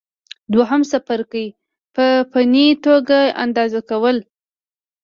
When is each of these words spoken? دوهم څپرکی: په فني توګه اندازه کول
دوهم 0.53 0.81
څپرکی: 0.91 1.45
په 1.95 2.05
فني 2.31 2.67
توګه 2.85 3.19
اندازه 3.43 3.79
کول 3.89 4.17